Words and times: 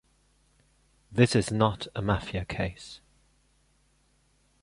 This 1.11 1.35
is 1.35 1.51
not 1.51 1.85
a 1.93 2.01
Mafia 2.01 2.43
case. 2.43 3.01